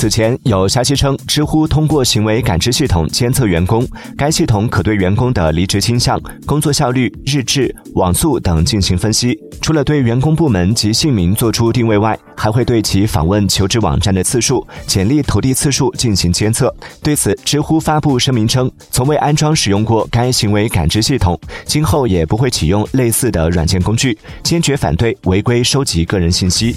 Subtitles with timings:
[0.00, 9.38] 此前有消息称知乎通过行为感知系统监测员工该系统可对员工的离职倾向工作效率日志网速等进行分析。
[9.60, 16.74] 除了对员工部门及姓名做出定位外还会对其访问求职网站的次数简历投递次数进行监测。
[17.02, 26.74] 对此知乎发布声明称从未安装使用过该行为感知系统今后也不会启用类似的软件工具坚决反对违规收集个人信息。